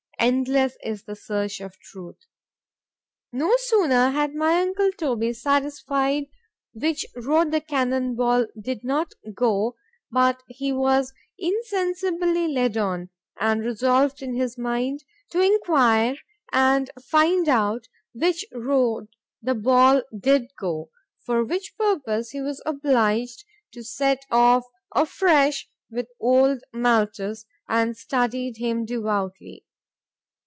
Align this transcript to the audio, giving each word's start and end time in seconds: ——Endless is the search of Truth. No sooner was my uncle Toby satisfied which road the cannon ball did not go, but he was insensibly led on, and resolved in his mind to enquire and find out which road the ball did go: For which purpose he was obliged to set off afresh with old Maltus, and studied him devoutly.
——Endless 0.21 0.77
is 0.83 1.05
the 1.05 1.15
search 1.15 1.59
of 1.61 1.79
Truth. 1.79 2.27
No 3.31 3.55
sooner 3.57 4.11
was 4.11 4.29
my 4.35 4.61
uncle 4.61 4.91
Toby 4.91 5.33
satisfied 5.33 6.25
which 6.75 7.07
road 7.15 7.49
the 7.49 7.59
cannon 7.59 8.13
ball 8.13 8.45
did 8.61 8.83
not 8.83 9.13
go, 9.33 9.75
but 10.11 10.43
he 10.47 10.71
was 10.71 11.11
insensibly 11.39 12.47
led 12.47 12.77
on, 12.77 13.09
and 13.39 13.65
resolved 13.65 14.21
in 14.21 14.35
his 14.35 14.59
mind 14.59 15.03
to 15.31 15.41
enquire 15.41 16.17
and 16.51 16.91
find 17.09 17.49
out 17.49 17.87
which 18.13 18.45
road 18.53 19.07
the 19.41 19.55
ball 19.55 20.03
did 20.15 20.51
go: 20.59 20.91
For 21.25 21.43
which 21.43 21.75
purpose 21.79 22.29
he 22.29 22.41
was 22.41 22.61
obliged 22.63 23.43
to 23.71 23.83
set 23.83 24.21
off 24.29 24.65
afresh 24.93 25.67
with 25.89 26.05
old 26.19 26.61
Maltus, 26.71 27.47
and 27.67 27.97
studied 27.97 28.57
him 28.57 28.85
devoutly. 28.85 29.65